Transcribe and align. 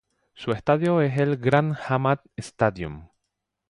Su 0.33 0.51
estadio 0.51 0.99
es 1.03 1.15
el 1.19 1.37
Grand 1.37 1.75
Hamad 1.87 2.21
Stadium. 2.35 3.07